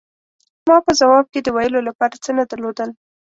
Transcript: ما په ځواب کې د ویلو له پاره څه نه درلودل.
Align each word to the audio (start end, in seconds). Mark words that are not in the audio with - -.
ما 0.67 0.77
په 0.85 0.91
ځواب 0.99 1.25
کې 1.33 1.39
د 1.43 1.47
ویلو 1.55 1.79
له 1.87 1.91
پاره 1.97 2.17
څه 2.23 2.31
نه 2.37 2.43
درلودل. 2.51 2.89